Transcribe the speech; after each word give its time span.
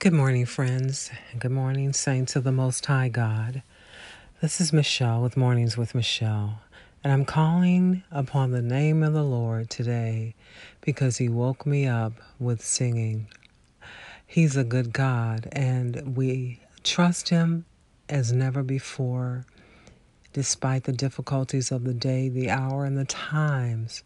Good 0.00 0.14
morning, 0.14 0.46
friends. 0.46 1.10
And 1.30 1.42
good 1.42 1.50
morning, 1.50 1.92
saints 1.92 2.34
of 2.34 2.42
the 2.42 2.50
Most 2.50 2.86
High 2.86 3.10
God. 3.10 3.62
This 4.40 4.58
is 4.58 4.72
Michelle 4.72 5.20
with 5.20 5.36
Mornings 5.36 5.76
with 5.76 5.94
Michelle, 5.94 6.62
and 7.04 7.12
I'm 7.12 7.26
calling 7.26 8.02
upon 8.10 8.50
the 8.50 8.62
name 8.62 9.02
of 9.02 9.12
the 9.12 9.22
Lord 9.22 9.68
today 9.68 10.34
because 10.80 11.18
He 11.18 11.28
woke 11.28 11.66
me 11.66 11.86
up 11.86 12.14
with 12.38 12.64
singing. 12.64 13.26
He's 14.26 14.56
a 14.56 14.64
good 14.64 14.94
God, 14.94 15.48
and 15.52 16.16
we 16.16 16.60
trust 16.82 17.28
Him 17.28 17.66
as 18.08 18.32
never 18.32 18.62
before, 18.62 19.44
despite 20.32 20.84
the 20.84 20.92
difficulties 20.92 21.70
of 21.70 21.84
the 21.84 21.92
day, 21.92 22.30
the 22.30 22.48
hour, 22.48 22.86
and 22.86 22.96
the 22.96 23.04
times. 23.04 24.02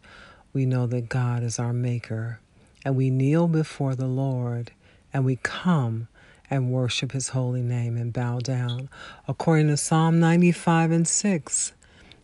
We 0.51 0.65
know 0.65 0.87
that 0.87 1.07
God 1.07 1.41
is 1.41 1.57
our 1.57 1.71
Maker, 1.71 2.41
and 2.83 2.97
we 2.97 3.09
kneel 3.09 3.47
before 3.47 3.95
the 3.95 4.07
Lord 4.07 4.73
and 5.15 5.23
we 5.23 5.37
come 5.37 6.09
and 6.49 6.69
worship 6.69 7.13
his 7.13 7.29
holy 7.29 7.61
name 7.61 7.95
and 7.95 8.11
bow 8.11 8.37
down. 8.39 8.89
According 9.29 9.67
to 9.67 9.77
Psalm 9.77 10.19
95 10.19 10.91
and 10.91 11.07
6, 11.07 11.71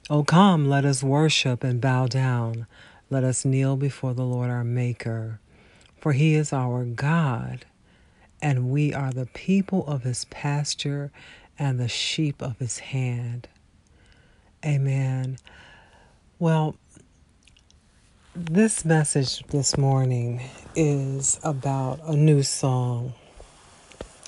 O 0.10 0.26
come, 0.26 0.68
let 0.68 0.84
us 0.84 1.02
worship 1.02 1.64
and 1.64 1.80
bow 1.80 2.08
down. 2.08 2.68
Let 3.10 3.24
us 3.24 3.46
kneel 3.46 3.78
before 3.78 4.14
the 4.14 4.26
Lord 4.26 4.50
our 4.50 4.66
Maker. 4.66 5.40
For 6.02 6.12
he 6.12 6.36
is 6.36 6.52
our 6.52 6.84
God, 6.84 7.64
and 8.42 8.70
we 8.70 8.94
are 8.94 9.14
the 9.14 9.28
people 9.28 9.88
of 9.88 10.04
his 10.04 10.26
pasture 10.26 11.14
and 11.58 11.80
the 11.80 11.88
sheep 11.88 12.42
of 12.42 12.60
his 12.60 12.80
hand. 12.80 13.48
Amen. 14.66 15.38
Well, 16.40 16.76
this 18.34 18.86
message 18.86 19.44
this 19.48 19.78
morning 19.78 20.42
is 20.74 21.38
about 21.44 22.00
a 22.06 22.16
new 22.16 22.44
song. 22.44 23.14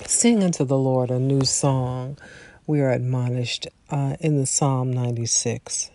Sing 0.04 0.44
unto 0.44 0.64
the 0.64 0.76
Lord 0.76 1.10
a 1.10 1.18
new 1.18 1.42
song. 1.42 2.18
We 2.66 2.82
are 2.82 2.90
admonished 2.90 3.66
uh, 3.88 4.16
in 4.20 4.36
the 4.36 4.44
Psalm 4.44 4.92
96. 4.92 5.90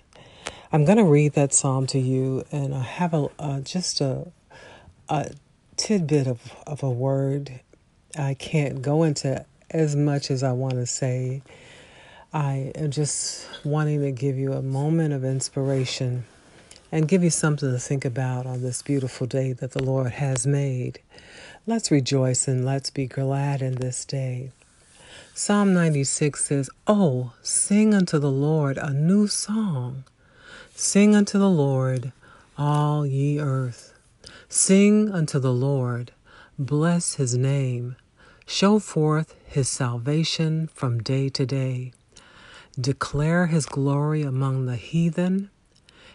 I'm 0.71 0.85
going 0.85 0.97
to 0.97 1.03
read 1.03 1.33
that 1.33 1.53
psalm 1.53 1.85
to 1.87 1.99
you, 1.99 2.43
and 2.51 2.73
I 2.73 2.81
have 2.81 3.13
a 3.13 3.27
uh, 3.37 3.59
just 3.59 4.01
a, 4.01 4.31
a 5.07 5.31
tidbit 5.77 6.25
of, 6.25 6.55
of 6.65 6.81
a 6.81 6.89
word. 6.89 7.59
I 8.17 8.33
can't 8.33 8.81
go 8.81 9.03
into 9.03 9.45
as 9.69 9.95
much 9.95 10.31
as 10.31 10.41
I 10.41 10.53
want 10.53 10.73
to 10.73 10.87
say. 10.87 11.43
I 12.33 12.71
am 12.73 12.89
just 12.89 13.47
wanting 13.63 14.01
to 14.01 14.11
give 14.11 14.35
you 14.35 14.53
a 14.53 14.63
moment 14.63 15.13
of 15.13 15.23
inspiration 15.23 16.25
and 16.91 17.07
give 17.07 17.23
you 17.23 17.29
something 17.29 17.71
to 17.71 17.79
think 17.79 18.05
about 18.05 18.45
on 18.45 18.61
this 18.61 18.81
beautiful 18.81 19.27
day 19.27 19.53
that 19.53 19.71
the 19.71 19.83
Lord 19.83 20.13
has 20.13 20.47
made. 20.47 20.99
Let's 21.67 21.91
rejoice 21.91 22.47
and 22.47 22.65
let's 22.65 22.89
be 22.89 23.05
glad 23.05 23.61
in 23.61 23.75
this 23.75 24.05
day. 24.05 24.51
Psalm 25.33 25.73
96 25.73 26.43
says, 26.43 26.69
Oh, 26.87 27.33
sing 27.41 27.93
unto 27.93 28.17
the 28.17 28.31
Lord 28.31 28.77
a 28.77 28.91
new 28.91 29.27
song. 29.27 30.03
Sing 30.75 31.15
unto 31.15 31.37
the 31.37 31.49
Lord, 31.49 32.11
all 32.57 33.05
ye 33.05 33.39
earth. 33.39 33.93
Sing 34.47 35.11
unto 35.11 35.39
the 35.39 35.53
Lord, 35.53 36.11
bless 36.57 37.15
his 37.15 37.37
name. 37.37 37.95
Show 38.45 38.79
forth 38.79 39.35
his 39.45 39.69
salvation 39.69 40.69
from 40.73 41.03
day 41.03 41.29
to 41.29 41.45
day. 41.45 41.93
Declare 42.79 43.47
his 43.47 43.65
glory 43.65 44.23
among 44.23 44.65
the 44.65 44.75
heathen 44.75 45.51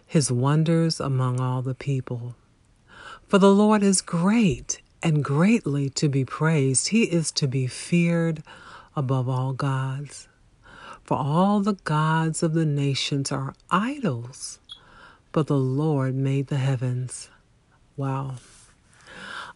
his 0.06 0.30
wonders 0.32 1.00
among 1.00 1.40
all 1.40 1.62
the 1.62 1.74
people. 1.74 2.34
For 3.26 3.38
the 3.38 3.54
Lord 3.54 3.82
is 3.82 4.00
great 4.00 4.80
and 5.02 5.22
greatly 5.22 5.90
to 5.90 6.08
be 6.08 6.24
praised. 6.24 6.88
He 6.88 7.04
is 7.04 7.30
to 7.32 7.46
be 7.46 7.66
feared 7.66 8.42
above 8.96 9.28
all 9.28 9.52
gods. 9.52 10.28
For 11.02 11.18
all 11.18 11.60
the 11.60 11.74
gods 11.84 12.42
of 12.42 12.54
the 12.54 12.64
nations 12.64 13.30
are 13.30 13.54
idols, 13.70 14.58
but 15.32 15.46
the 15.46 15.58
Lord 15.58 16.14
made 16.14 16.46
the 16.46 16.56
heavens. 16.56 17.28
Wow. 17.96 18.36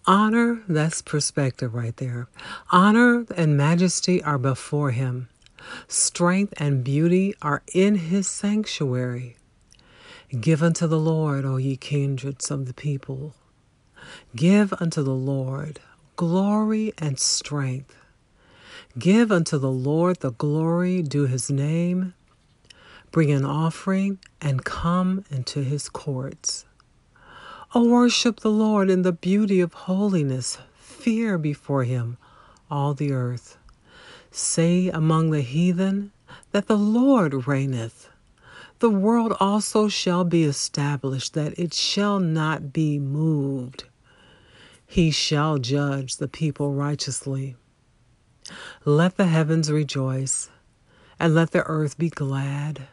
Honor, 0.06 0.62
that's 0.69 1.00
perspective 1.00 1.75
right 1.75 1.97
there. 1.97 2.28
Honor 2.70 3.25
and 3.34 3.56
majesty 3.56 4.22
are 4.22 4.38
before 4.38 4.91
him. 4.91 5.28
Strength 5.87 6.53
and 6.58 6.84
beauty 6.84 7.34
are 7.41 7.62
in 7.72 7.94
his 7.94 8.28
sanctuary. 8.28 9.38
Give 10.28 10.62
unto 10.62 10.87
the 10.87 10.99
Lord, 10.99 11.47
O 11.47 11.56
ye 11.56 11.78
kindreds 11.78 12.50
of 12.50 12.66
the 12.66 12.75
people. 12.75 13.34
Give 14.37 14.75
unto 14.75 15.03
the 15.03 15.15
Lord 15.15 15.81
glory 16.16 16.93
and 16.99 17.19
strength. 17.19 17.97
Give 18.99 19.33
unto 19.33 19.56
the 19.56 19.71
Lord 19.71 20.21
the 20.21 20.33
glory 20.33 21.00
due 21.00 21.27
his 21.27 21.50
name. 21.50 22.12
Bring 23.11 23.31
an 23.31 23.47
offering 23.47 24.19
and 24.38 24.67
come 24.67 25.25
into 25.31 25.62
his 25.62 25.88
courts. 25.88 26.67
O 27.75 27.88
worship 27.88 28.41
the 28.41 28.50
Lord 28.50 28.91
in 28.91 29.03
the 29.03 29.12
beauty 29.12 29.61
of 29.61 29.72
holiness. 29.72 30.59
Fear 30.77 31.38
before 31.38 31.84
him 31.84 32.19
all 32.71 32.93
the 32.93 33.12
earth. 33.12 33.56
Say 34.31 34.88
among 34.88 35.31
the 35.31 35.41
heathen 35.41 36.12
that 36.53 36.67
the 36.67 36.77
Lord 36.77 37.47
reigneth 37.47 38.07
the 38.81 38.91
world 38.91 39.37
also 39.41 39.89
shall 39.89 40.25
be 40.25 40.44
established, 40.44 41.34
that 41.34 41.59
it 41.59 41.75
shall 41.75 42.21
not 42.21 42.72
be 42.72 42.99
moved. 42.99 43.84
He 44.87 45.11
shall 45.11 45.59
judge 45.59 46.16
the 46.16 46.28
people 46.28 46.72
righteously. 46.72 47.56
Let 48.84 49.17
the 49.17 49.27
heavens 49.27 49.71
rejoice, 49.71 50.49
and 51.19 51.34
let 51.34 51.50
the 51.50 51.65
earth 51.65 51.99
be 51.99 52.09
glad. 52.09 52.88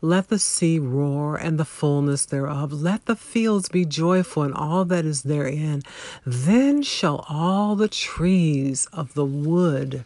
Let 0.00 0.28
the 0.28 0.38
sea 0.38 0.78
roar 0.78 1.36
and 1.36 1.58
the 1.58 1.64
fullness 1.64 2.26
thereof. 2.26 2.72
Let 2.72 3.06
the 3.06 3.16
fields 3.16 3.68
be 3.68 3.84
joyful 3.84 4.42
and 4.42 4.54
all 4.54 4.84
that 4.86 5.04
is 5.06 5.22
therein. 5.22 5.82
Then 6.26 6.82
shall 6.82 7.24
all 7.28 7.74
the 7.74 7.88
trees 7.88 8.86
of 8.92 9.14
the 9.14 9.24
wood 9.24 10.04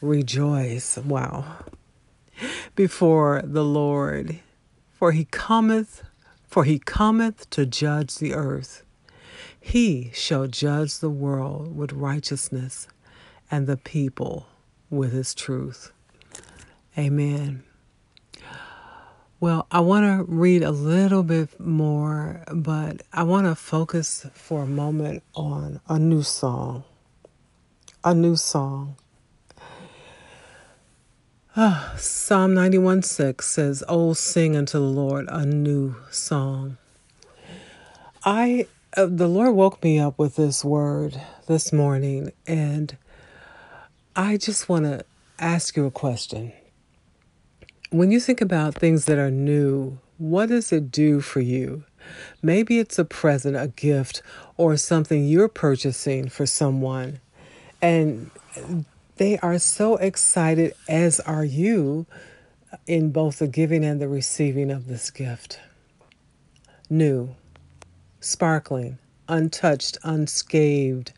rejoice. 0.00 0.96
Wow 0.98 1.44
before 2.74 3.42
the 3.44 3.64
Lord. 3.64 4.40
For 4.92 5.12
he 5.12 5.24
cometh, 5.24 6.02
for 6.46 6.64
he 6.64 6.78
cometh 6.78 7.48
to 7.50 7.66
judge 7.66 8.16
the 8.16 8.34
earth. 8.34 8.82
He 9.60 10.10
shall 10.14 10.46
judge 10.46 10.98
the 10.98 11.10
world 11.10 11.76
with 11.76 11.92
righteousness 11.92 12.88
and 13.50 13.66
the 13.66 13.76
people 13.76 14.46
with 14.90 15.12
his 15.12 15.34
truth. 15.34 15.92
Amen. 16.96 17.62
Well, 19.40 19.68
I 19.70 19.80
want 19.80 20.04
to 20.04 20.24
read 20.32 20.64
a 20.64 20.72
little 20.72 21.22
bit 21.22 21.60
more, 21.60 22.42
but 22.52 23.02
I 23.12 23.22
want 23.22 23.46
to 23.46 23.54
focus 23.54 24.26
for 24.32 24.62
a 24.62 24.66
moment 24.66 25.22
on 25.34 25.80
a 25.88 25.96
new 25.96 26.24
song. 26.24 26.82
A 28.02 28.14
new 28.14 28.34
song. 28.34 28.96
Psalm 31.96 32.54
91 32.54 33.02
6 33.02 33.44
says, 33.44 33.82
Oh, 33.88 34.12
sing 34.12 34.54
unto 34.54 34.78
the 34.78 34.84
Lord 34.84 35.26
a 35.28 35.44
new 35.44 35.96
song. 36.08 36.76
I, 38.24 38.68
uh, 38.96 39.06
the 39.06 39.26
Lord 39.26 39.54
woke 39.54 39.82
me 39.82 39.98
up 39.98 40.20
with 40.20 40.36
this 40.36 40.64
word 40.64 41.20
this 41.48 41.72
morning, 41.72 42.32
and 42.46 42.96
I 44.14 44.36
just 44.36 44.68
want 44.68 44.84
to 44.84 45.04
ask 45.40 45.76
you 45.76 45.86
a 45.86 45.90
question. 45.90 46.52
When 47.90 48.12
you 48.12 48.20
think 48.20 48.40
about 48.40 48.76
things 48.76 49.06
that 49.06 49.18
are 49.18 49.30
new, 49.30 49.98
what 50.18 50.50
does 50.50 50.70
it 50.70 50.92
do 50.92 51.20
for 51.20 51.40
you? 51.40 51.82
Maybe 52.40 52.78
it's 52.78 53.00
a 53.00 53.04
present, 53.04 53.56
a 53.56 53.68
gift, 53.68 54.22
or 54.56 54.76
something 54.76 55.26
you're 55.26 55.48
purchasing 55.48 56.28
for 56.28 56.46
someone. 56.46 57.18
And 57.82 58.30
they 59.18 59.38
are 59.38 59.58
so 59.58 59.96
excited, 59.96 60.74
as 60.88 61.20
are 61.20 61.44
you, 61.44 62.06
in 62.86 63.10
both 63.10 63.40
the 63.40 63.48
giving 63.48 63.84
and 63.84 64.00
the 64.00 64.08
receiving 64.08 64.70
of 64.70 64.86
this 64.86 65.10
gift. 65.10 65.60
New, 66.88 67.34
sparkling, 68.20 68.98
untouched, 69.28 69.98
unscathed 70.04 71.12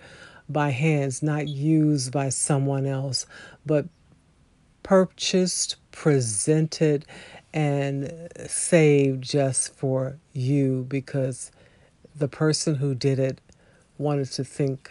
by 0.49 0.71
hands, 0.71 1.23
not 1.23 1.47
used 1.47 2.11
by 2.11 2.29
someone 2.29 2.87
else, 2.87 3.27
but 3.65 3.87
purchased, 4.83 5.77
presented, 5.93 7.05
and 7.53 8.29
saved 8.47 9.23
just 9.23 9.75
for 9.75 10.19
you 10.33 10.87
because 10.89 11.51
the 12.17 12.29
person 12.29 12.77
who 12.77 12.95
did 12.95 13.19
it 13.19 13.41
wanted 13.99 14.31
to 14.33 14.45
think 14.45 14.91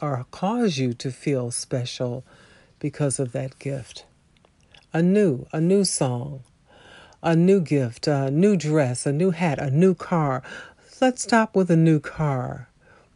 or 0.00 0.26
cause 0.30 0.78
you 0.78 0.92
to 0.94 1.10
feel 1.10 1.50
special 1.50 2.24
because 2.78 3.18
of 3.18 3.32
that 3.32 3.58
gift. 3.58 4.04
A 4.92 5.02
new, 5.02 5.46
a 5.52 5.60
new 5.60 5.84
song, 5.84 6.42
a 7.22 7.36
new 7.36 7.60
gift, 7.60 8.06
a 8.06 8.30
new 8.30 8.56
dress, 8.56 9.06
a 9.06 9.12
new 9.12 9.30
hat, 9.30 9.58
a 9.58 9.70
new 9.70 9.94
car. 9.94 10.42
Let's 11.00 11.22
stop 11.22 11.54
with 11.54 11.70
a 11.70 11.76
new 11.76 12.00
car. 12.00 12.68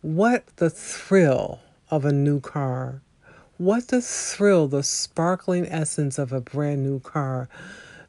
What 0.03 0.45
the 0.57 0.71
thrill 0.71 1.61
of 1.91 2.05
a 2.05 2.13
new 2.13 2.41
car 2.41 3.01
What 3.57 3.89
the 3.89 4.03
thrill, 4.03 4.67
the 4.67 4.83
sparkling 4.83 5.67
essence 5.67 6.19
of 6.19 6.33
a 6.33 6.41
brand 6.41 6.83
new 6.83 6.99
car, 7.01 7.49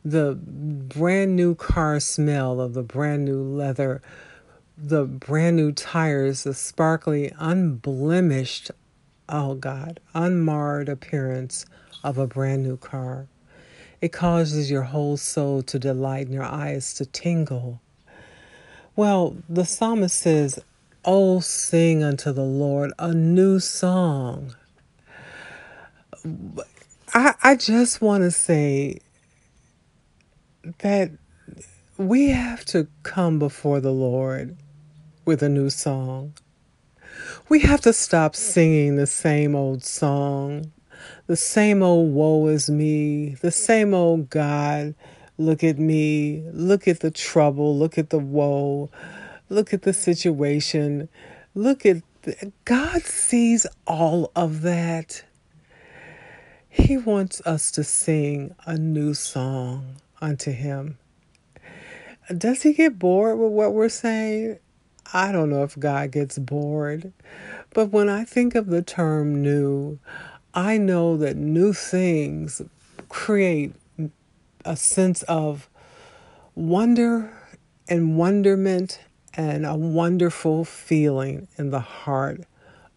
the 0.04 0.36
brand 0.36 1.36
new 1.36 1.54
car 1.54 2.00
smell 2.00 2.60
of 2.60 2.74
the 2.74 2.82
brand 2.82 3.26
new 3.26 3.42
leather, 3.44 4.02
the 4.78 5.06
brand 5.06 5.56
new 5.56 5.72
tires, 5.72 6.44
the 6.44 6.54
sparkly, 6.54 7.32
unblemished, 7.38 8.72
oh 9.30 9.56
God, 9.56 10.00
unmarred 10.14 10.90
appearance 10.90 11.66
of 12.04 12.18
a 12.18 12.28
brand 12.28 12.64
new 12.64 12.78
car. 12.78 13.28
It 14.02 14.12
causes 14.12 14.70
your 14.70 14.84
whole 14.84 15.18
soul 15.18 15.64
to 15.64 15.80
delight 15.80 16.26
and 16.26 16.34
your 16.34 16.44
eyes 16.44 16.94
to 16.96 17.06
tingle. 17.06 17.82
Well, 18.96 19.38
the 19.50 19.66
psalmist 19.66 20.18
says, 20.20 20.60
Oh, 21.04 21.40
sing 21.40 22.04
unto 22.04 22.32
the 22.32 22.44
Lord 22.44 22.92
a 22.98 23.14
new 23.14 23.60
song. 23.60 24.56
I, 27.14 27.36
I 27.44 27.56
just 27.56 28.02
want 28.02 28.24
to 28.24 28.32
say 28.32 29.00
that 30.80 31.12
we 31.98 32.30
have 32.30 32.66
to 32.66 32.88
come 33.04 33.40
before 33.40 33.80
the 33.80 33.92
Lord 33.92 34.58
with 35.26 35.42
a 35.42 35.50
new 35.50 35.70
song. 35.70 36.34
We 37.50 37.60
have 37.62 37.82
to 37.82 37.94
stop 37.94 38.36
singing 38.36 38.96
the 38.96 39.08
same 39.08 39.56
old 39.56 39.84
song, 39.84 40.72
the 41.28 41.36
same 41.36 41.82
old 41.82 42.14
woe 42.14 42.48
is 42.48 42.70
me, 42.70 43.36
the 43.42 43.52
same 43.52 43.94
old 43.94 44.30
God, 44.30 44.96
look 45.38 45.64
at 45.64 45.80
me, 45.80 46.44
look 46.52 46.88
at 46.88 47.00
the 47.00 47.12
trouble, 47.12 47.78
look 47.78 47.98
at 47.98 48.10
the 48.10 48.20
woe, 48.20 48.90
look 49.50 49.74
at 49.74 49.84
the 49.84 49.94
situation, 49.94 51.10
look 51.54 51.86
at 51.86 52.02
God 52.66 53.04
sees 53.04 53.68
all 53.86 54.32
of 54.36 54.62
that. 54.62 55.24
He 56.70 56.98
wants 56.98 57.42
us 57.46 57.72
to 57.72 57.84
sing 57.84 58.56
a 58.66 58.78
new 58.78 59.14
song 59.14 59.98
unto 60.22 60.52
Him. 60.52 60.98
Does 62.36 62.64
He 62.64 62.74
get 62.74 63.00
bored 63.00 63.38
with 63.38 63.52
what 63.52 63.74
we're 63.74 63.90
saying? 63.90 64.58
I 65.14 65.32
don't 65.32 65.50
know 65.50 65.64
if 65.64 65.78
God 65.78 66.12
gets 66.12 66.38
bored, 66.38 67.14
but 67.74 67.92
when 67.92 68.10
I 68.10 68.24
think 68.24 68.56
of 68.56 68.68
the 68.68 68.82
term 68.82 69.42
new, 69.42 70.00
I 70.54 70.78
know 70.78 71.16
that 71.18 71.36
new 71.36 71.74
things 71.74 72.62
create 73.10 73.74
a 74.64 74.76
sense 74.76 75.22
of 75.24 75.70
wonder 76.56 77.32
and 77.88 78.18
wonderment 78.18 79.00
and 79.36 79.66
a 79.66 79.76
wonderful 79.76 80.66
feeling 80.66 81.48
in 81.58 81.70
the 81.70 81.82
heart 81.82 82.42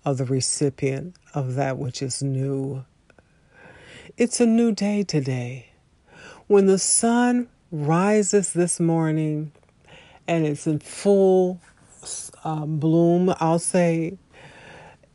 of 0.04 0.18
the 0.18 0.24
recipient 0.24 1.16
of 1.34 1.56
that 1.56 1.76
which 1.76 2.00
is 2.00 2.22
new. 2.22 2.84
It's 4.16 4.40
a 4.40 4.46
new 4.46 4.72
day 4.72 5.02
today. 5.02 5.70
When 6.46 6.66
the 6.66 6.78
sun 6.78 7.48
rises 7.70 8.52
this 8.54 8.80
morning 8.80 9.52
and 10.26 10.46
it's 10.46 10.66
in 10.66 10.78
full 10.78 11.60
uh, 12.44 12.66
bloom, 12.66 13.34
I'll 13.40 13.58
say, 13.58 14.18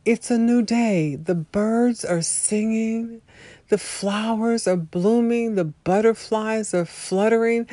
it's 0.06 0.30
a 0.30 0.38
new 0.38 0.62
day. 0.62 1.16
The 1.16 1.36
birds 1.36 2.04
are 2.04 2.22
singing, 2.22 3.22
the 3.70 3.78
flowers 3.78 4.68
are 4.68 4.76
blooming, 4.78 5.56
the 5.56 5.66
butterflies 5.66 6.74
are 6.74 6.86
fluttering. 6.86 7.68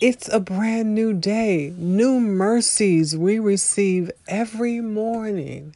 It's 0.00 0.28
a 0.28 0.40
brand 0.40 0.94
new 0.94 1.14
day. 1.14 1.72
New 1.76 2.20
mercies 2.20 3.16
we 3.16 3.38
receive 3.38 4.10
every 4.28 4.82
morning. 4.82 5.74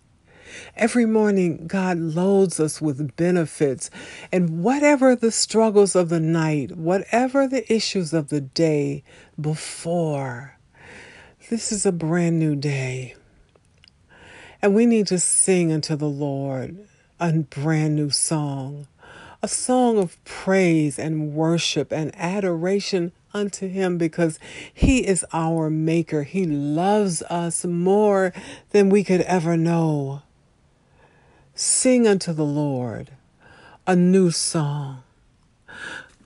Every 0.76 1.06
morning, 1.06 1.66
God 1.66 1.98
loads 1.98 2.60
us 2.60 2.80
with 2.80 3.16
benefits. 3.16 3.90
And 4.30 4.62
whatever 4.62 5.16
the 5.16 5.32
struggles 5.32 5.96
of 5.96 6.10
the 6.10 6.20
night, 6.20 6.76
whatever 6.76 7.46
the 7.46 7.70
issues 7.72 8.12
of 8.12 8.28
the 8.28 8.42
day 8.42 9.02
before, 9.40 10.58
this 11.50 11.72
is 11.72 11.84
a 11.84 11.90
brand 11.90 12.38
new 12.38 12.54
day. 12.54 13.16
And 14.62 14.72
we 14.72 14.86
need 14.86 15.08
to 15.08 15.18
sing 15.18 15.72
unto 15.72 15.96
the 15.96 16.08
Lord 16.08 16.86
a 17.18 17.32
brand 17.32 17.96
new 17.96 18.10
song, 18.10 18.86
a 19.42 19.48
song 19.48 19.98
of 19.98 20.22
praise 20.24 20.96
and 20.96 21.34
worship 21.34 21.92
and 21.92 22.14
adoration 22.14 23.10
unto 23.34 23.66
Him 23.66 23.98
because 23.98 24.38
He 24.72 25.04
is 25.04 25.26
our 25.32 25.68
Maker. 25.68 26.22
He 26.22 26.46
loves 26.46 27.20
us 27.22 27.64
more 27.64 28.32
than 28.70 28.88
we 28.88 29.02
could 29.02 29.22
ever 29.22 29.56
know. 29.56 30.22
Sing 31.56 32.06
unto 32.06 32.32
the 32.32 32.44
Lord 32.44 33.10
a 33.88 33.96
new 33.96 34.30
song. 34.30 35.02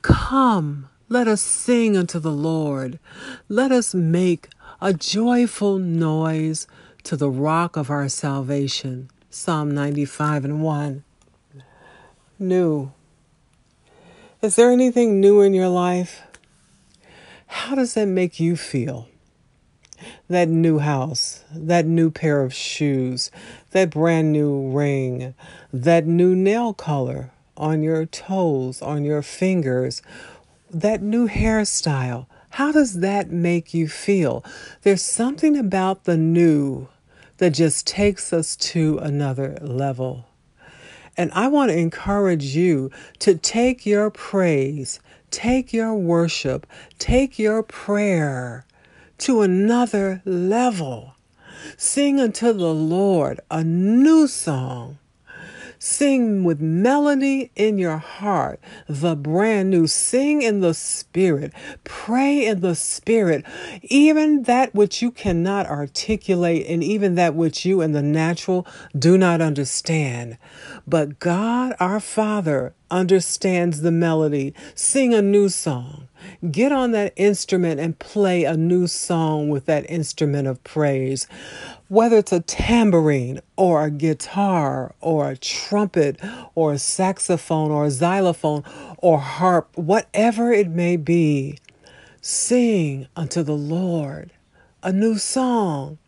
Come, 0.02 0.90
let 1.08 1.26
us 1.28 1.40
sing 1.40 1.96
unto 1.96 2.18
the 2.18 2.30
Lord. 2.30 2.98
Let 3.48 3.72
us 3.72 3.94
make 3.94 4.48
a 4.84 4.92
joyful 4.92 5.78
noise 5.78 6.66
to 7.02 7.16
the 7.16 7.30
rock 7.30 7.74
of 7.74 7.88
our 7.88 8.06
salvation. 8.06 9.08
Psalm 9.30 9.70
95 9.70 10.44
and 10.44 10.62
1. 10.62 11.04
New. 12.38 12.92
Is 14.42 14.56
there 14.56 14.70
anything 14.70 15.20
new 15.20 15.40
in 15.40 15.54
your 15.54 15.68
life? 15.68 16.20
How 17.46 17.74
does 17.74 17.94
that 17.94 18.08
make 18.08 18.38
you 18.38 18.56
feel? 18.56 19.08
that 20.28 20.48
new 20.48 20.80
house, 20.80 21.44
that 21.54 21.86
new 21.86 22.10
pair 22.10 22.42
of 22.42 22.52
shoes, 22.52 23.30
that 23.70 23.88
brand 23.88 24.32
new 24.34 24.68
ring, 24.70 25.34
that 25.72 26.04
new 26.04 26.34
nail 26.34 26.74
color 26.74 27.30
on 27.56 27.82
your 27.82 28.04
toes, 28.04 28.82
on 28.82 29.02
your 29.02 29.22
fingers, 29.22 30.02
that 30.70 31.00
new 31.00 31.26
hairstyle. 31.26 32.26
How 32.54 32.70
does 32.70 33.00
that 33.00 33.32
make 33.32 33.74
you 33.74 33.88
feel? 33.88 34.44
There's 34.82 35.02
something 35.02 35.56
about 35.56 36.04
the 36.04 36.16
new 36.16 36.86
that 37.38 37.50
just 37.50 37.84
takes 37.84 38.32
us 38.32 38.54
to 38.70 38.98
another 38.98 39.58
level. 39.60 40.26
And 41.16 41.32
I 41.32 41.48
want 41.48 41.72
to 41.72 41.76
encourage 41.76 42.54
you 42.54 42.92
to 43.18 43.34
take 43.34 43.84
your 43.84 44.08
praise, 44.08 45.00
take 45.32 45.72
your 45.72 45.96
worship, 45.96 46.64
take 47.00 47.40
your 47.40 47.64
prayer 47.64 48.66
to 49.18 49.40
another 49.42 50.22
level. 50.24 51.16
Sing 51.76 52.20
unto 52.20 52.52
the 52.52 52.72
Lord 52.72 53.40
a 53.50 53.64
new 53.64 54.28
song 54.28 54.98
Sing 55.84 56.44
with 56.44 56.62
melody 56.62 57.50
in 57.56 57.76
your 57.76 57.98
heart, 57.98 58.58
the 58.88 59.14
brand 59.14 59.68
new. 59.68 59.86
Sing 59.86 60.40
in 60.40 60.60
the 60.60 60.72
Spirit. 60.72 61.52
Pray 61.84 62.46
in 62.46 62.60
the 62.60 62.74
Spirit. 62.74 63.44
Even 63.82 64.44
that 64.44 64.74
which 64.74 65.02
you 65.02 65.10
cannot 65.10 65.66
articulate, 65.66 66.64
and 66.70 66.82
even 66.82 67.16
that 67.16 67.34
which 67.34 67.66
you 67.66 67.82
in 67.82 67.92
the 67.92 68.00
natural 68.00 68.66
do 68.98 69.18
not 69.18 69.42
understand. 69.42 70.38
But 70.86 71.18
God, 71.18 71.74
our 71.78 72.00
Father, 72.00 72.72
understands 72.90 73.82
the 73.82 73.92
melody. 73.92 74.54
Sing 74.74 75.12
a 75.12 75.20
new 75.20 75.50
song. 75.50 76.08
Get 76.50 76.72
on 76.72 76.92
that 76.92 77.12
instrument 77.16 77.80
and 77.80 77.98
play 77.98 78.44
a 78.44 78.56
new 78.56 78.86
song 78.86 79.48
with 79.48 79.66
that 79.66 79.88
instrument 79.90 80.48
of 80.48 80.62
praise 80.64 81.26
whether 81.88 82.18
it's 82.18 82.32
a 82.32 82.40
tambourine 82.40 83.40
or 83.56 83.84
a 83.84 83.90
guitar 83.90 84.94
or 85.00 85.30
a 85.30 85.36
trumpet 85.36 86.18
or 86.54 86.72
a 86.72 86.78
saxophone 86.78 87.70
or 87.70 87.84
a 87.84 87.90
xylophone 87.90 88.64
or 88.98 89.20
harp, 89.20 89.70
whatever 89.76 90.52
it 90.52 90.68
may 90.68 90.96
be, 90.96 91.58
sing 92.20 93.06
unto 93.14 93.42
the 93.42 93.56
Lord 93.56 94.32
a 94.82 94.92
new 94.92 95.18
song. 95.18 95.98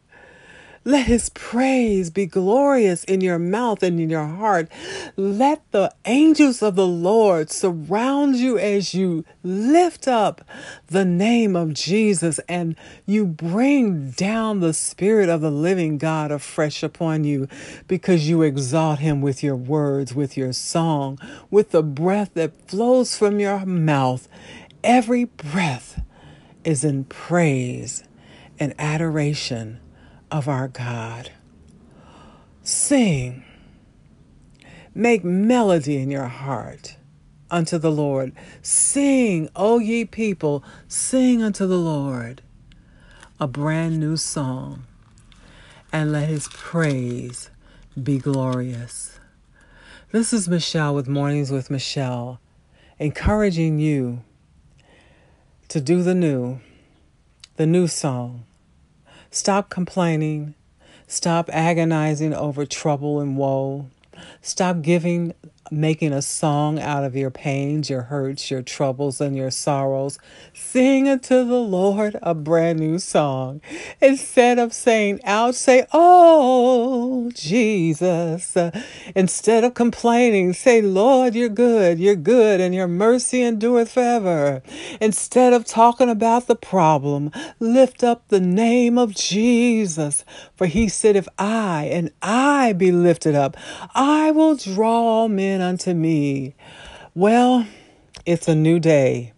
Let 0.87 1.09
his 1.09 1.31
praise 1.31 2.11
be 2.11 2.27
glorious 2.27 3.03
in 3.03 3.21
your 3.21 3.41
mouth 3.41 3.83
and 3.83 3.99
in 3.99 4.09
your 4.09 4.25
heart. 4.25 4.69
Let 5.17 5.69
the 5.73 5.93
angels 6.05 6.63
of 6.63 6.77
the 6.77 6.87
Lord 6.87 7.51
surround 7.51 8.37
you 8.37 8.57
as 8.57 8.95
you 8.95 9.25
lift 9.43 10.07
up 10.07 10.43
the 10.87 11.05
name 11.05 11.57
of 11.57 11.75
Jesus 11.75 12.39
and 12.49 12.77
you 13.05 13.27
bring 13.27 14.13
down 14.13 14.61
the 14.61 14.73
Spirit 14.73 15.29
of 15.29 15.41
the 15.41 15.51
living 15.51 15.99
God 15.99 16.31
afresh 16.31 16.85
upon 16.85 17.25
you 17.25 17.49
because 17.89 18.29
you 18.29 18.43
exalt 18.43 19.01
him 19.01 19.21
with 19.21 19.43
your 19.43 19.57
words, 19.57 20.15
with 20.15 20.37
your 20.37 20.53
song, 20.53 21.19
with 21.51 21.73
the 21.73 21.83
breath 21.83 22.31
that 22.35 22.69
flows 22.71 23.17
from 23.17 23.41
your 23.41 23.67
mouth. 23.67 24.29
Every 24.85 25.25
breath 25.25 26.01
is 26.63 26.85
in 26.85 27.07
praise 27.07 28.05
and 28.61 28.73
adoration 28.79 29.81
of 30.31 30.49
our 30.49 30.69
God. 30.69 31.31
Sing. 32.63 33.45
Make 34.95 35.25
melody 35.25 35.99
in 35.99 36.11
your 36.11 36.27
heart 36.27 36.97
unto 37.51 37.79
the 37.79 37.93
Lord. 37.93 38.33
Sing, 38.63 39.49
O 39.55 39.79
ye 39.79 40.05
people, 40.05 40.65
sing 40.89 41.43
unto 41.43 41.67
the 41.67 41.79
Lord 41.79 42.43
a 43.39 43.47
brand 43.47 44.01
new 44.01 44.17
song, 44.17 44.85
and 45.93 46.11
let 46.11 46.29
his 46.29 46.49
praise 46.49 47.51
be 48.03 48.19
glorious. 48.19 49.21
This 50.11 50.33
is 50.33 50.49
Michelle 50.49 50.95
with 50.95 51.07
Mornings 51.07 51.51
with 51.51 51.71
Michelle, 51.71 52.41
encouraging 52.99 53.79
you 53.79 54.23
to 55.69 55.81
do 55.83 56.03
the 56.03 56.15
new, 56.15 56.61
the 57.57 57.67
new 57.67 57.87
song. 57.87 58.46
Stop 59.31 59.71
complaining. 59.71 60.55
Stop 61.07 61.49
agonizing 61.53 62.35
over 62.35 62.67
trouble 62.67 63.21
and 63.21 63.37
woe. 63.37 63.89
Stop 64.43 64.83
giving 64.83 65.35
making 65.73 66.13
a 66.13 66.23
song 66.23 66.79
out 66.79 67.05
of 67.05 67.17
your 67.17 67.31
pains, 67.31 67.91
your 67.91 68.03
hurts, 68.03 68.51
your 68.51 68.63
troubles, 68.63 69.21
and 69.21 69.37
your 69.37 69.51
sorrows. 69.51 70.19
Sing 70.55 71.09
unto 71.09 71.45
the 71.45 71.61
Lord 71.61 72.19
a 72.23 72.35
brand 72.35 72.79
new 72.79 72.99
song. 72.99 73.61
Instead 74.01 74.59
of 74.59 74.73
saying 74.73 75.21
out, 75.25 75.55
say, 75.55 75.87
Oh, 75.93 77.31
Jesus. 77.35 78.57
instead 79.15 79.65
of 79.65 79.75
complaining, 79.75 80.53
say, 80.53 80.83
Lord, 80.83 81.35
you're 81.35 81.49
good, 81.49 81.99
you're 81.99 82.17
good, 82.17 82.61
and 82.61 82.75
your 82.75 82.89
mercy 82.89 83.43
endureth 83.43 83.93
forever. 83.93 84.63
Instead 85.01 85.53
of 85.53 85.65
talking 85.65 86.09
about 86.11 86.47
the 86.47 86.57
problem, 86.57 87.31
lift 87.59 88.05
up 88.05 88.29
the 88.29 88.41
name 88.41 88.99
of 88.99 89.15
Jesus. 89.15 90.25
For 90.57 90.67
he 90.67 90.89
said, 90.89 91.17
If 91.17 91.29
I 91.39 91.89
and 91.93 92.11
I 92.23 92.73
be 92.73 92.93
lifted 92.93 93.35
up, 93.35 93.57
I 93.95 94.31
will 94.31 94.57
draw 94.57 95.29
men 95.29 95.56
unto 95.61 95.95
me. 95.95 96.55
Well, 97.15 97.67
it's 98.25 98.49
a 98.49 98.55
new 98.55 98.79
day, 98.79 99.33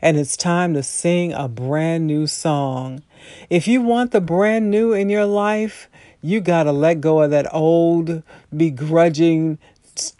and 0.00 0.16
it's 0.16 0.36
time 0.36 0.74
to 0.74 0.82
sing 0.82 1.32
a 1.32 1.48
brand 1.48 2.06
new 2.06 2.26
song. 2.26 3.02
If 3.50 3.66
you 3.66 3.82
want 3.82 4.12
the 4.12 4.20
brand 4.20 4.70
new 4.70 4.92
in 4.92 5.08
your 5.08 5.26
life, 5.26 5.88
you 6.20 6.40
got 6.40 6.62
to 6.62 6.72
let 6.72 7.00
go 7.00 7.20
of 7.20 7.30
that 7.30 7.52
old, 7.52 8.22
begrudging 8.56 9.58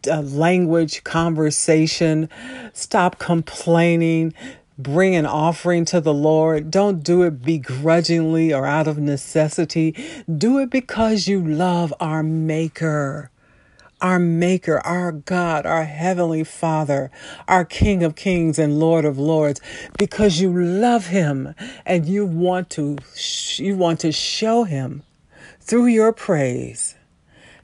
uh, 0.09 0.21
language, 0.21 1.05
conversation. 1.05 2.29
Stop 2.73 3.19
complaining. 3.19 4.35
Bring 4.77 5.15
an 5.15 5.27
offering 5.27 5.85
to 5.87 6.01
the 6.01 6.15
Lord. 6.15 6.71
Don't 6.71 7.03
do 7.03 7.23
it 7.23 7.43
begrudgingly 7.43 8.53
or 8.53 8.67
out 8.67 8.89
of 8.89 8.99
necessity. 8.99 9.95
Do 10.37 10.59
it 10.59 10.71
because 10.71 11.29
you 11.29 11.41
love 11.41 11.95
our 12.01 12.23
Maker 12.23 13.31
our 14.01 14.19
Maker, 14.19 14.79
our 14.81 15.13
God, 15.13 15.67
our 15.67 15.85
Heavenly 15.85 16.45
Father, 16.45 17.11
our 17.49 17.65
King 17.65 18.03
of 18.03 18.15
Kings 18.15 18.59
and 18.59 18.79
Lord 18.79 19.05
of 19.05 19.19
Lords, 19.19 19.61
because 19.99 20.41
you 20.41 20.53
love 20.53 21.07
Him 21.07 21.55
and 21.87 22.07
you 22.07 22.27
want 22.27 22.71
to 22.71 22.99
you 23.57 23.77
want 23.77 24.01
to 24.01 24.13
show 24.13 24.65
Him 24.65 25.03
through 25.61 25.87
your 25.87 26.13
praise 26.13 26.95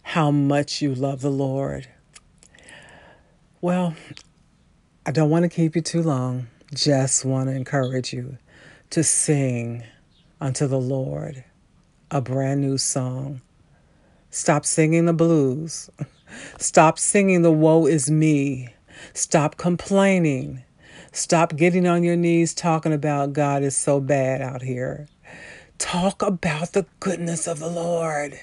how 0.02 0.30
much 0.30 0.80
you 0.80 0.94
love 0.94 1.20
the 1.20 1.30
Lord. 1.30 1.88
Well, 3.60 3.94
I 5.04 5.10
don't 5.10 5.30
want 5.30 5.42
to 5.42 5.48
keep 5.48 5.76
you 5.76 5.82
too 5.82 6.02
long. 6.02 6.46
Just 6.74 7.24
want 7.24 7.48
to 7.48 7.54
encourage 7.54 8.12
you 8.12 8.38
to 8.90 9.04
sing 9.04 9.84
unto 10.40 10.66
the 10.66 10.80
Lord 10.80 11.44
a 12.10 12.20
brand 12.20 12.60
new 12.60 12.78
song. 12.78 13.40
Stop 14.30 14.64
singing 14.64 15.06
the 15.06 15.12
blues. 15.12 15.90
Stop 16.58 16.98
singing 16.98 17.42
the 17.42 17.52
woe 17.52 17.86
is 17.86 18.10
me. 18.10 18.68
Stop 19.14 19.56
complaining. 19.56 20.64
Stop 21.12 21.56
getting 21.56 21.86
on 21.86 22.04
your 22.04 22.16
knees 22.16 22.54
talking 22.54 22.92
about 22.92 23.32
God 23.32 23.62
is 23.62 23.76
so 23.76 24.00
bad 24.00 24.40
out 24.40 24.62
here. 24.62 25.08
Talk 25.78 26.20
about 26.20 26.72
the 26.72 26.84
goodness 27.00 27.46
of 27.46 27.58
the 27.58 27.70
Lord. 27.70 28.38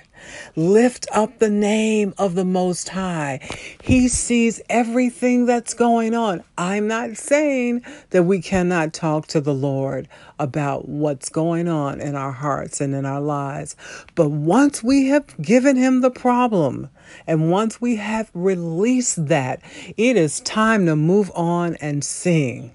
Lift 0.56 1.06
up 1.13 1.38
the 1.38 1.51
name 1.51 2.15
of 2.17 2.34
the 2.34 2.44
Most 2.44 2.89
High. 2.89 3.39
He 3.84 4.08
sees 4.08 4.60
everything 4.70 5.46
that's 5.46 5.75
going 5.75 6.15
on. 6.15 6.44
I'm 6.58 6.88
not 6.88 7.15
saying 7.15 7.84
that 8.10 8.24
we 8.24 8.41
cannot 8.41 8.91
talk 8.91 9.27
to 9.27 9.39
the 9.39 9.53
Lord 9.53 10.08
about 10.39 10.89
what's 10.89 11.29
going 11.29 11.67
on 11.67 12.01
in 12.01 12.15
our 12.15 12.32
hearts 12.32 12.82
and 12.82 12.96
in 12.96 13.06
our 13.06 13.22
lives. 13.22 13.75
But 14.15 14.29
once 14.29 14.84
we 14.84 15.06
have 15.10 15.39
given 15.39 15.75
Him 15.75 16.01
the 16.01 16.12
problem, 16.12 16.89
and 17.26 17.52
once 17.52 17.82
we 17.82 17.98
have 17.98 18.30
released 18.34 19.28
that, 19.28 19.62
it 19.98 20.16
is 20.16 20.40
time 20.40 20.86
to 20.86 20.96
move 20.96 21.32
on 21.36 21.76
and 21.76 22.04
sing 22.04 22.72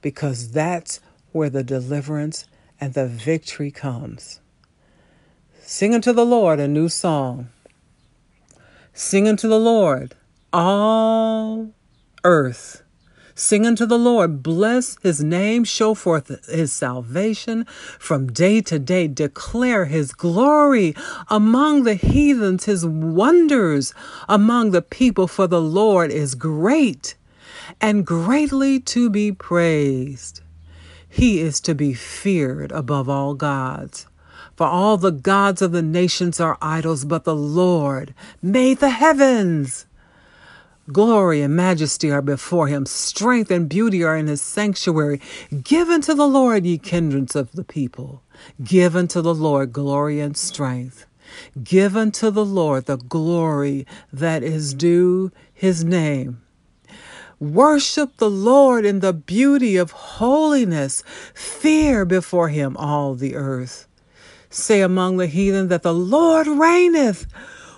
because 0.00 0.52
that's 0.52 1.00
where 1.32 1.50
the 1.50 1.64
deliverance 1.64 2.46
and 2.80 2.94
the 2.94 3.06
victory 3.06 3.70
comes. 3.70 4.40
Sing 5.60 5.94
unto 5.94 6.12
the 6.12 6.26
Lord 6.26 6.60
a 6.60 6.68
new 6.68 6.88
song. 6.88 7.48
Sing 8.92 9.26
unto 9.26 9.48
the 9.48 9.58
Lord, 9.58 10.14
all 10.52 11.72
earth. 12.22 12.83
Sing 13.36 13.66
unto 13.66 13.84
the 13.84 13.98
Lord, 13.98 14.44
bless 14.44 14.96
his 15.02 15.22
name, 15.22 15.64
show 15.64 15.94
forth 15.94 16.46
his 16.46 16.72
salvation 16.72 17.64
from 17.98 18.32
day 18.32 18.60
to 18.60 18.78
day, 18.78 19.08
declare 19.08 19.86
his 19.86 20.12
glory 20.12 20.94
among 21.28 21.82
the 21.82 21.94
heathens, 21.94 22.66
his 22.66 22.86
wonders 22.86 23.92
among 24.28 24.70
the 24.70 24.82
people, 24.82 25.26
for 25.26 25.48
the 25.48 25.60
Lord 25.60 26.12
is 26.12 26.36
great 26.36 27.16
and 27.80 28.06
greatly 28.06 28.78
to 28.80 29.10
be 29.10 29.32
praised. 29.32 30.40
He 31.08 31.40
is 31.40 31.60
to 31.62 31.74
be 31.74 31.92
feared 31.92 32.70
above 32.70 33.08
all 33.08 33.34
gods. 33.34 34.06
For 34.56 34.66
all 34.66 34.96
the 34.96 35.10
gods 35.10 35.60
of 35.60 35.72
the 35.72 35.82
nations 35.82 36.38
are 36.38 36.58
idols, 36.62 37.04
but 37.04 37.24
the 37.24 37.34
Lord 37.34 38.14
made 38.40 38.78
the 38.78 38.90
heavens. 38.90 39.86
Glory 40.92 41.40
and 41.40 41.56
majesty 41.56 42.10
are 42.10 42.20
before 42.20 42.68
him, 42.68 42.84
strength 42.84 43.50
and 43.50 43.68
beauty 43.68 44.04
are 44.04 44.16
in 44.16 44.26
his 44.26 44.42
sanctuary. 44.42 45.20
Give 45.62 45.88
unto 45.88 46.12
the 46.12 46.28
Lord, 46.28 46.66
ye 46.66 46.76
kindreds 46.76 47.34
of 47.34 47.52
the 47.52 47.64
people. 47.64 48.22
Give 48.62 48.94
unto 48.94 49.22
the 49.22 49.34
Lord 49.34 49.72
glory 49.72 50.20
and 50.20 50.36
strength. 50.36 51.06
Give 51.62 51.96
unto 51.96 52.30
the 52.30 52.44
Lord 52.44 52.84
the 52.84 52.98
glory 52.98 53.86
that 54.12 54.42
is 54.42 54.74
due 54.74 55.32
his 55.54 55.84
name. 55.84 56.42
Worship 57.40 58.18
the 58.18 58.30
Lord 58.30 58.84
in 58.84 59.00
the 59.00 59.14
beauty 59.14 59.76
of 59.76 59.90
holiness. 59.90 61.02
Fear 61.34 62.04
before 62.04 62.50
him 62.50 62.76
all 62.76 63.14
the 63.14 63.34
earth. 63.34 63.88
Say 64.50 64.82
among 64.82 65.16
the 65.16 65.26
heathen 65.26 65.68
that 65.68 65.82
the 65.82 65.94
Lord 65.94 66.46
reigneth. 66.46 67.26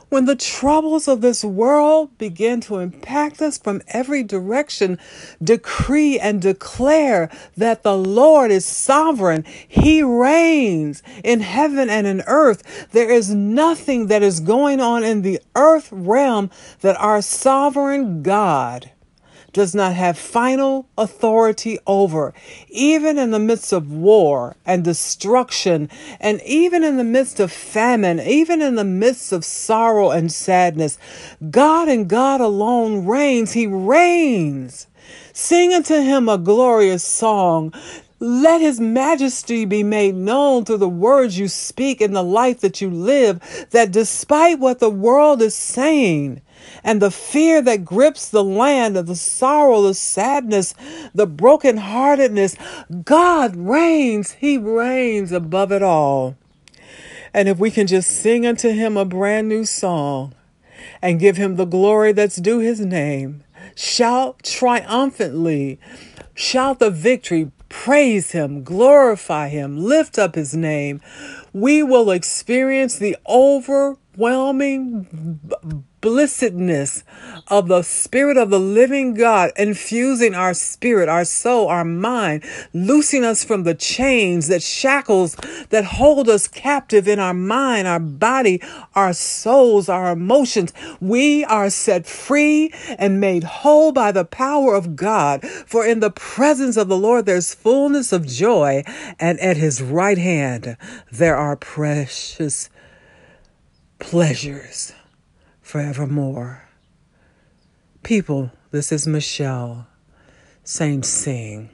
When 0.08 0.26
the 0.26 0.36
troubles 0.36 1.08
of 1.08 1.20
this 1.20 1.42
world 1.42 2.16
begin 2.16 2.60
to 2.62 2.78
impact 2.78 3.42
us 3.42 3.58
from 3.58 3.82
every 3.88 4.22
direction, 4.22 4.98
decree 5.42 6.16
and 6.16 6.40
declare 6.40 7.28
that 7.56 7.82
the 7.82 7.96
Lord 7.96 8.52
is 8.52 8.64
sovereign. 8.64 9.44
He 9.66 10.04
reigns 10.04 11.02
in 11.24 11.40
heaven 11.40 11.90
and 11.90 12.06
in 12.06 12.22
earth. 12.28 12.88
There 12.92 13.10
is 13.10 13.34
nothing 13.34 14.06
that 14.06 14.22
is 14.22 14.38
going 14.38 14.80
on 14.80 15.02
in 15.02 15.22
the 15.22 15.40
earth 15.56 15.88
realm 15.90 16.50
that 16.82 16.96
our 17.00 17.20
sovereign 17.20 18.22
God 18.22 18.92
does 19.56 19.74
not 19.74 19.94
have 19.94 20.18
final 20.18 20.86
authority 20.98 21.78
over, 21.86 22.34
even 22.68 23.16
in 23.16 23.30
the 23.30 23.38
midst 23.38 23.72
of 23.72 23.90
war 23.90 24.54
and 24.66 24.84
destruction, 24.84 25.88
and 26.20 26.42
even 26.42 26.84
in 26.84 26.98
the 26.98 27.04
midst 27.04 27.40
of 27.40 27.50
famine, 27.50 28.20
even 28.20 28.60
in 28.60 28.74
the 28.74 28.84
midst 28.84 29.32
of 29.32 29.46
sorrow 29.46 30.10
and 30.10 30.30
sadness. 30.30 30.98
God 31.50 31.88
and 31.88 32.06
God 32.06 32.42
alone 32.42 33.06
reigns. 33.06 33.52
He 33.52 33.66
reigns. 33.66 34.88
Sing 35.32 35.72
unto 35.72 36.02
him 36.02 36.28
a 36.28 36.36
glorious 36.36 37.02
song. 37.02 37.72
Let 38.20 38.60
his 38.60 38.78
majesty 38.78 39.64
be 39.64 39.82
made 39.82 40.16
known 40.16 40.66
through 40.66 40.84
the 40.84 40.88
words 40.88 41.38
you 41.38 41.48
speak 41.48 42.02
and 42.02 42.14
the 42.14 42.22
life 42.22 42.60
that 42.60 42.82
you 42.82 42.90
live, 42.90 43.40
that 43.70 43.90
despite 43.90 44.58
what 44.58 44.80
the 44.80 44.90
world 44.90 45.40
is 45.40 45.54
saying, 45.54 46.42
and 46.82 47.02
the 47.02 47.10
fear 47.10 47.60
that 47.62 47.84
grips 47.84 48.28
the 48.28 48.44
land 48.44 48.96
of 48.96 49.06
the 49.06 49.16
sorrow, 49.16 49.82
the 49.82 49.94
sadness, 49.94 50.74
the 51.14 51.26
brokenheartedness. 51.26 52.56
God 53.04 53.56
reigns. 53.56 54.32
He 54.32 54.58
reigns 54.58 55.32
above 55.32 55.72
it 55.72 55.82
all. 55.82 56.36
And 57.34 57.48
if 57.48 57.58
we 57.58 57.70
can 57.70 57.86
just 57.86 58.10
sing 58.10 58.46
unto 58.46 58.70
him 58.70 58.96
a 58.96 59.04
brand 59.04 59.48
new 59.48 59.64
song 59.64 60.34
and 61.02 61.20
give 61.20 61.36
him 61.36 61.56
the 61.56 61.66
glory 61.66 62.12
that's 62.12 62.36
due 62.36 62.60
his 62.60 62.80
name, 62.80 63.44
shout 63.74 64.42
triumphantly, 64.42 65.78
shout 66.34 66.78
the 66.78 66.90
victory, 66.90 67.50
praise 67.68 68.30
him, 68.30 68.62
glorify 68.62 69.48
him, 69.48 69.76
lift 69.76 70.18
up 70.18 70.34
his 70.34 70.54
name, 70.54 71.00
we 71.52 71.82
will 71.82 72.10
experience 72.10 72.98
the 72.98 73.16
over 73.26 73.96
overwhelming 74.16 75.40
blessedness 76.00 77.02
of 77.48 77.68
the 77.68 77.82
Spirit 77.82 78.36
of 78.36 78.48
the 78.48 78.60
living 78.60 79.12
God 79.14 79.50
infusing 79.56 80.34
our 80.34 80.54
spirit, 80.54 81.08
our 81.08 81.24
soul, 81.24 81.68
our 81.68 81.84
mind, 81.84 82.44
loosing 82.72 83.24
us 83.24 83.44
from 83.44 83.64
the 83.64 83.74
chains 83.74 84.48
that 84.48 84.62
shackles 84.62 85.34
that 85.70 85.84
hold 85.84 86.28
us 86.28 86.48
captive 86.48 87.08
in 87.08 87.18
our 87.18 87.34
mind, 87.34 87.88
our 87.88 87.98
body, 87.98 88.62
our 88.94 89.12
souls, 89.12 89.88
our 89.88 90.12
emotions. 90.12 90.72
We 91.00 91.44
are 91.44 91.70
set 91.70 92.06
free 92.06 92.72
and 92.98 93.20
made 93.20 93.44
whole 93.44 93.90
by 93.92 94.12
the 94.12 94.24
power 94.24 94.74
of 94.74 94.96
God. 94.96 95.44
For 95.44 95.84
in 95.84 96.00
the 96.00 96.10
presence 96.10 96.76
of 96.76 96.88
the 96.88 96.96
Lord 96.96 97.26
there's 97.26 97.54
fullness 97.54 98.12
of 98.12 98.26
joy, 98.26 98.84
and 99.18 99.40
at 99.40 99.56
his 99.56 99.82
right 99.82 100.18
hand 100.18 100.76
there 101.10 101.36
are 101.36 101.56
precious 101.56 102.70
pleasures 103.98 104.92
forevermore. 105.62 106.62
People, 108.02 108.50
this 108.70 108.92
is 108.92 109.06
Michelle 109.06 109.86
saying, 110.64 111.02
Sing. 111.04 111.70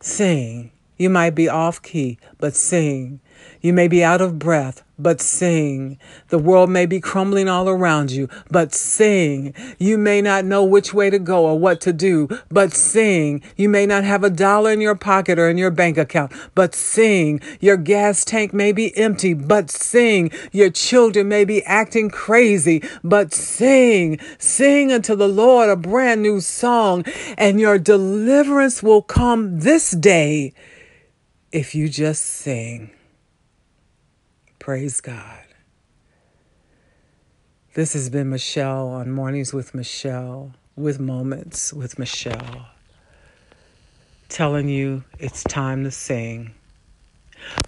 Sing. 0.00 0.72
You 0.96 1.10
might 1.10 1.30
be 1.30 1.48
off 1.48 1.82
key, 1.82 2.18
but 2.38 2.54
sing. 2.54 3.20
You 3.60 3.72
may 3.72 3.88
be 3.88 4.02
out 4.02 4.20
of 4.20 4.38
breath, 4.38 4.82
but 4.98 5.20
sing. 5.20 5.98
The 6.28 6.38
world 6.38 6.70
may 6.70 6.86
be 6.86 7.00
crumbling 7.00 7.48
all 7.48 7.68
around 7.68 8.10
you, 8.10 8.28
but 8.50 8.74
sing. 8.74 9.54
You 9.78 9.98
may 9.98 10.22
not 10.22 10.44
know 10.44 10.64
which 10.64 10.94
way 10.94 11.10
to 11.10 11.18
go 11.18 11.46
or 11.46 11.58
what 11.58 11.80
to 11.82 11.92
do, 11.92 12.28
but 12.50 12.72
sing. 12.72 13.42
You 13.56 13.68
may 13.68 13.86
not 13.86 14.04
have 14.04 14.24
a 14.24 14.30
dollar 14.30 14.72
in 14.72 14.80
your 14.80 14.94
pocket 14.94 15.38
or 15.38 15.48
in 15.48 15.58
your 15.58 15.70
bank 15.70 15.98
account, 15.98 16.32
but 16.54 16.74
sing. 16.74 17.40
Your 17.60 17.76
gas 17.76 18.24
tank 18.24 18.52
may 18.52 18.72
be 18.72 18.96
empty, 18.96 19.34
but 19.34 19.70
sing. 19.70 20.30
Your 20.52 20.70
children 20.70 21.28
may 21.28 21.44
be 21.44 21.62
acting 21.64 22.10
crazy, 22.10 22.82
but 23.04 23.32
sing. 23.32 24.18
Sing 24.38 24.92
unto 24.92 25.14
the 25.14 25.28
Lord 25.28 25.68
a 25.68 25.76
brand 25.76 26.22
new 26.22 26.40
song, 26.40 27.04
and 27.36 27.60
your 27.60 27.78
deliverance 27.78 28.82
will 28.82 29.02
come 29.02 29.60
this 29.60 29.90
day 29.90 30.52
if 31.52 31.74
you 31.74 31.88
just 31.88 32.22
sing. 32.22 32.90
Praise 34.60 35.00
God. 35.00 35.46
This 37.72 37.94
has 37.94 38.10
been 38.10 38.28
Michelle 38.28 38.88
on 38.88 39.10
Mornings 39.10 39.54
with 39.54 39.74
Michelle, 39.74 40.52
with 40.76 41.00
Moments 41.00 41.72
with 41.72 41.98
Michelle, 41.98 42.66
telling 44.28 44.68
you 44.68 45.02
it's 45.18 45.42
time 45.44 45.82
to 45.84 45.90
sing. 45.90 46.52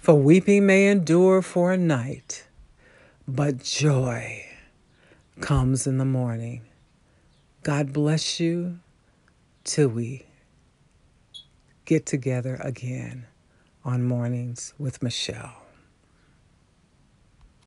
For 0.01 0.13
weeping 0.13 0.67
may 0.67 0.87
endure 0.87 1.41
for 1.41 1.73
a 1.73 1.77
night, 1.77 2.45
but 3.27 3.63
joy 3.63 4.45
comes 5.41 5.87
in 5.87 5.97
the 5.97 6.05
morning. 6.05 6.61
God 7.63 7.91
bless 7.91 8.39
you 8.39 8.77
till 9.63 9.87
we 9.87 10.27
get 11.85 12.05
together 12.05 12.59
again 12.61 13.25
on 13.83 14.03
Mornings 14.03 14.75
with 14.77 15.01
Michelle. 15.01 15.62